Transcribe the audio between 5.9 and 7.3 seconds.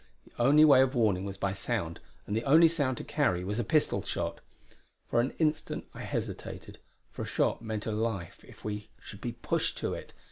I hesitated, for a